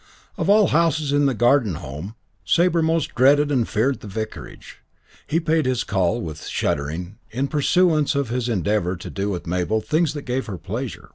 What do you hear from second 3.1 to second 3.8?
dreaded and